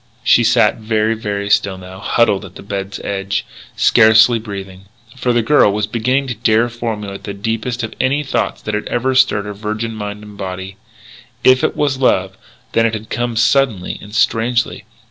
She 0.23 0.43
sat 0.43 0.77
very, 0.77 1.13
very 1.13 1.47
still 1.51 1.77
now, 1.77 1.99
huddled 1.99 2.43
on 2.43 2.55
the 2.55 2.63
bed's 2.63 2.99
edge, 3.01 3.45
scarcely 3.75 4.39
breathing. 4.39 4.85
For 5.15 5.31
the 5.31 5.43
girl 5.43 5.71
was 5.71 5.85
beginning 5.85 6.25
to 6.25 6.33
dare 6.33 6.69
formulate 6.69 7.23
the 7.25 7.35
deepest 7.35 7.83
of 7.83 7.93
any 8.01 8.23
thoughts 8.23 8.63
that 8.63 8.73
ever 8.73 9.09
had 9.09 9.17
stirred 9.19 9.45
her 9.45 9.53
virgin 9.53 9.93
mind 9.93 10.23
and 10.23 10.37
body. 10.39 10.77
If 11.43 11.63
it 11.63 11.75
was 11.75 11.99
love, 11.99 12.35
then 12.71 12.87
it 12.87 12.95
had 12.95 13.11
come 13.11 13.35
suddenly, 13.35 13.99
and 14.01 14.15
strangely. 14.15 14.85